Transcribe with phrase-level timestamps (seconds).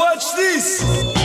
[0.00, 1.19] Watch this!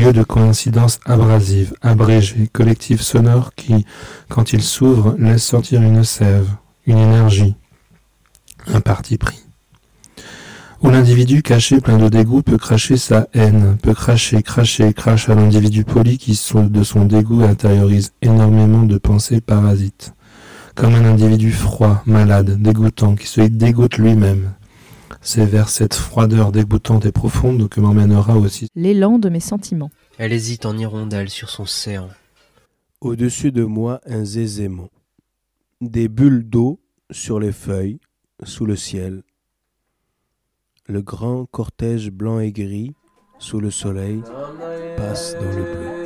[0.00, 3.84] Lieu de coïncidence abrasive, abrégé, collectif sonore qui,
[4.30, 6.48] quand il s'ouvre, laisse sortir une sève,
[6.86, 7.54] une énergie,
[8.66, 9.44] un parti pris.
[10.80, 15.34] Où l'individu caché plein de dégoût peut cracher sa haine, peut cracher, cracher, crache à
[15.34, 20.14] l'individu poli qui de son dégoût intériorise énormément de pensées parasites.
[20.76, 24.54] Comme un individu froid, malade, dégoûtant, qui se dégoûte lui-même.
[25.22, 29.90] C'est vers cette froideur dégoûtante et profonde que m'emmènera aussi L'élan de mes sentiments.
[30.18, 32.08] Elle hésite en hirondelle sur son séant.
[33.00, 34.88] Au-dessus de moi, un zézément.
[35.80, 38.00] Des bulles d'eau sur les feuilles,
[38.44, 39.22] sous le ciel.
[40.86, 42.94] Le grand cortège blanc et gris,
[43.38, 44.22] sous le soleil,
[44.96, 46.00] passe dans le bleu.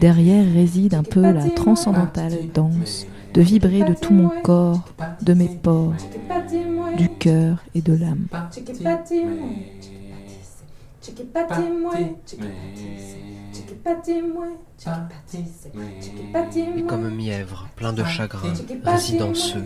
[0.00, 4.84] Derrière réside un peu la transcendantale danse de vibrer de tout mon corps,
[5.22, 5.94] de mes pores,
[6.96, 8.26] du cœur et de l'âme.
[16.76, 18.52] Et comme mièvre, plein de chagrin,
[18.84, 19.64] résidanceux,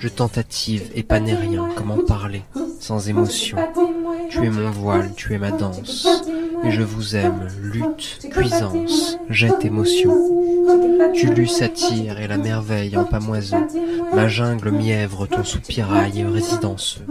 [0.00, 2.42] je tentative et pas rien, comment parler,
[2.80, 3.58] sans émotion.
[4.30, 6.08] Tu es mon voile, tu es ma danse,
[6.64, 10.16] et je vous aime, lutte, puissance, jette émotion.
[11.12, 13.66] Tu lus satire et la merveille en pamoison,
[14.14, 17.04] ma jungle mièvre, ton soupirail résidanceux.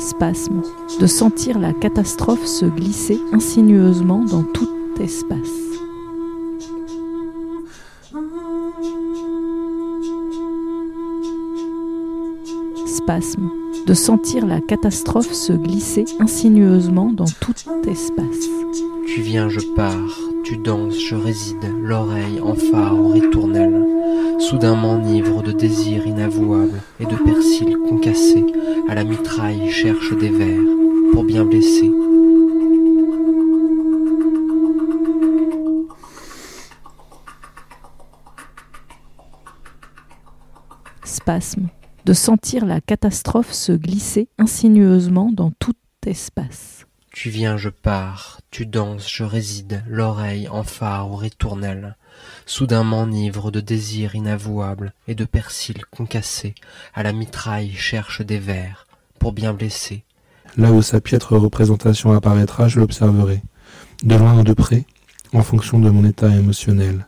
[0.00, 0.62] Spasme,
[1.00, 4.68] de sentir la catastrophe se glisser insinueusement dans tout
[5.00, 5.38] espace.
[12.86, 13.50] Spasme,
[13.86, 17.54] de sentir la catastrophe se glisser insinueusement dans tout
[17.86, 18.48] espace.
[19.06, 23.86] Tu viens, je pars, tu danses, je réside, l'oreille en phare aux ritournelles.
[24.38, 28.44] Soudain m'enivre de désirs inavouables et de persil concassés,
[28.88, 30.60] à la mitraille cherche des vers
[31.12, 31.90] pour bien blesser.
[41.04, 41.68] Spasme,
[42.04, 45.74] de sentir la catastrophe se glisser insinueusement dans tout
[46.06, 46.86] espace.
[47.12, 51.96] Tu viens, je pars, tu danses, je réside, l'oreille en phare aux ritournelles.
[52.44, 56.54] Soudain m'enivre de désirs inavouables et de persil concassés,
[56.92, 58.86] à la mitraille cherche des vers
[59.18, 60.04] pour bien blesser.
[60.56, 63.42] Là où sa piètre représentation apparaîtra, je l'observerai,
[64.02, 64.84] de loin ou de près,
[65.32, 67.06] en fonction de mon état émotionnel,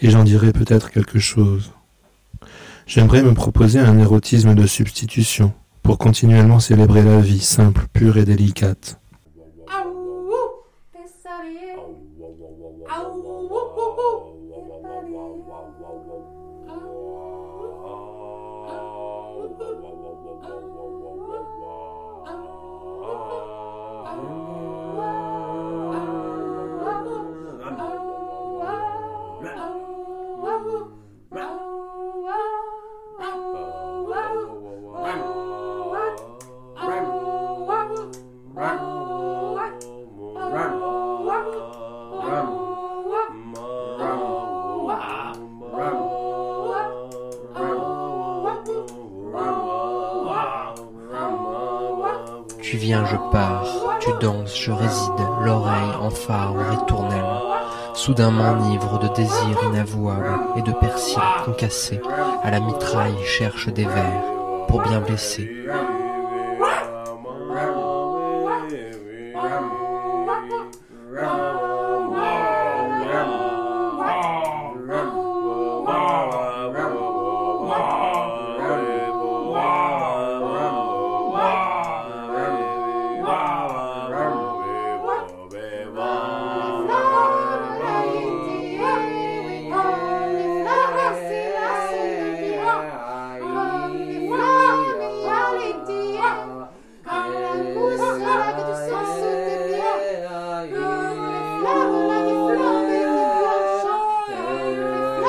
[0.00, 1.73] et j'en dirai peut-être quelque chose.
[2.86, 5.52] J'aimerais me proposer un érotisme de substitution,
[5.82, 9.00] pour continuellement célébrer la vie simple, pure et délicate.
[52.62, 53.66] Tu viens, je pars,
[54.00, 55.12] tu danses, je réside,
[55.42, 57.22] l'oreille en phare ou ritournelle.
[57.92, 62.00] Soudain m'enivre de désirs inavouables et de persil concassés.
[62.42, 64.22] À la mitraille cherche des vers
[64.66, 65.50] pour bien blesser.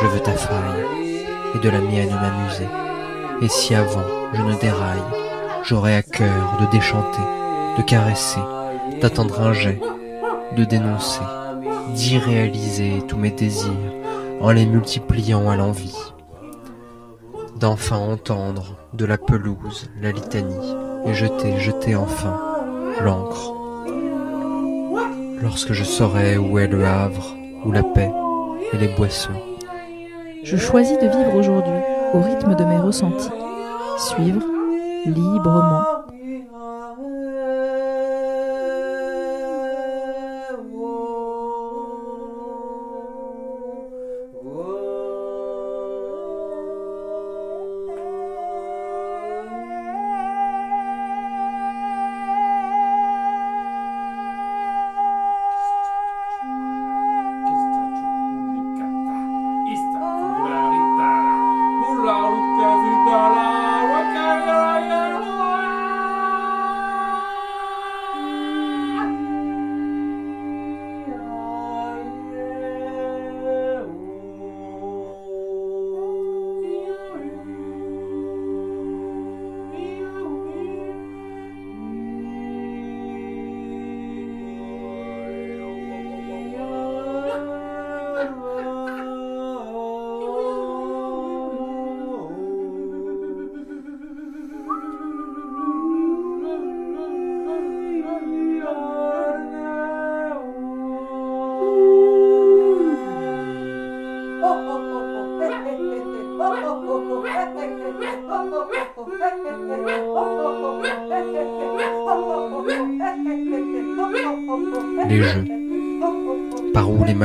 [0.05, 0.85] Je veux ta faille
[1.55, 2.67] et de la mienne m'amuser.
[3.41, 5.01] Et si avant je ne déraille,
[5.63, 7.23] j'aurais à cœur de déchanter,
[7.75, 8.39] de caresser,
[9.01, 9.81] d'attendre un jet,
[10.55, 11.23] de dénoncer,
[11.95, 13.71] d'irréaliser tous mes désirs
[14.41, 15.97] en les multipliant à l'envie,
[17.59, 20.75] d'enfin entendre de la pelouse la litanie
[21.07, 22.39] et jeter, jeter enfin
[23.03, 23.53] l'encre.
[25.41, 27.35] Lorsque je saurai où est le havre,
[27.65, 28.11] où la paix
[28.71, 29.54] et les boissons,
[30.45, 31.73] Je choisis de vivre aujourd'hui
[32.13, 33.31] au rythme de mes ressentis.
[33.97, 34.45] Suivre
[35.07, 35.94] librement.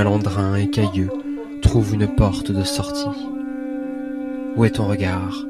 [0.01, 1.11] Malandrins et cailleux
[1.61, 3.29] trouvent une porte de sortie.
[4.57, 5.45] Où est ton regard?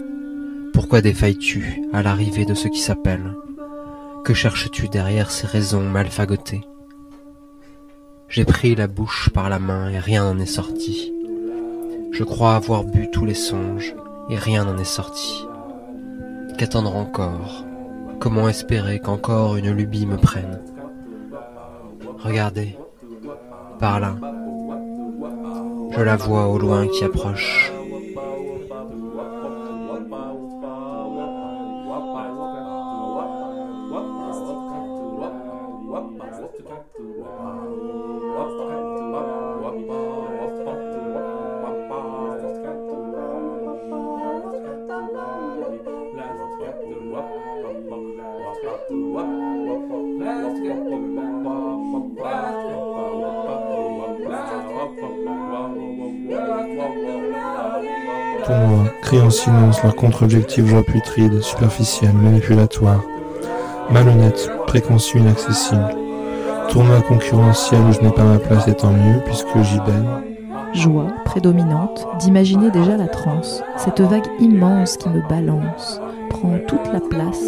[0.72, 3.36] Pourquoi défailles-tu à l'arrivée de ce qui s'appelle?
[4.24, 6.62] Que cherches-tu derrière ces raisons mal fagotées
[8.28, 11.12] J'ai pris la bouche par la main et rien n'en est sorti.
[12.10, 13.94] Je crois avoir bu tous les songes
[14.30, 15.46] et rien n'en est sorti.
[16.58, 17.64] Qu'attendre encore?
[18.18, 20.60] Comment espérer qu'encore une lubie me prenne?
[22.18, 22.76] Regardez,
[23.78, 24.16] par là,
[25.90, 27.72] je la vois au loin qui approche.
[59.12, 63.02] En silence leur contre-objectif joie putride, superficielle, manipulatoire,
[63.90, 65.96] malhonnête, préconçue, inaccessible.
[66.68, 70.08] Tournoi concurrentiel où je n'ai pas ma place et tant mieux puisque j'y baigne.
[70.74, 76.00] Joie prédominante d'imaginer déjà la transe, cette vague immense qui me balance,
[76.30, 77.42] prend toute la place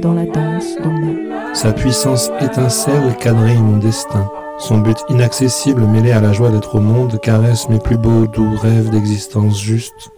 [0.00, 1.52] dans la danse de moi.
[1.52, 4.30] Sa puissance étincelle quadrille mon destin.
[4.58, 8.54] Son but inaccessible mêlé à la joie d'être au monde caresse mes plus beaux doux
[8.62, 10.12] rêves d'existence juste.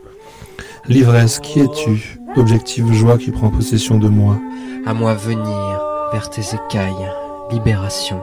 [0.88, 2.18] L'ivresse, qui es-tu?
[2.34, 4.38] Objective joie qui prend possession de moi.
[4.84, 5.80] À moi venir
[6.12, 7.10] vers tes écailles,
[7.52, 8.20] libération.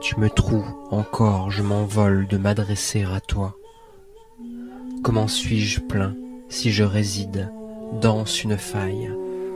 [0.00, 3.56] Tu me trouves encore, je m'envole de m'adresser à toi.
[5.02, 6.14] Comment suis-je plein
[6.48, 7.52] si je réside
[8.00, 9.10] dans une faille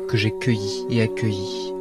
[0.08, 1.72] que j'ai cueillie et accueillie?